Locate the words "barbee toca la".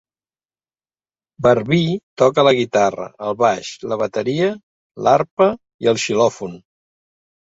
1.47-2.53